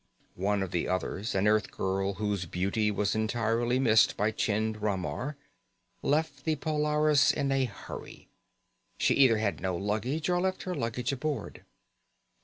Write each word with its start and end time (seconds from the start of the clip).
One 0.39 0.63
of 0.63 0.71
the 0.71 0.87
others, 0.87 1.35
an 1.35 1.45
Earthgirl 1.47 2.15
whose 2.15 2.47
beauty 2.47 2.89
was 2.89 3.13
entirely 3.13 3.77
missed 3.77 4.17
by 4.17 4.31
Chind 4.31 4.81
Ramar, 4.81 5.37
left 6.01 6.43
the 6.43 6.55
Polaris 6.55 7.31
in 7.31 7.51
a 7.51 7.65
hurry. 7.65 8.27
She 8.97 9.13
either 9.13 9.37
had 9.37 9.59
no 9.61 9.75
luggage 9.77 10.27
or 10.27 10.41
left 10.41 10.63
her 10.63 10.73
luggage 10.73 11.11
aboard. 11.11 11.63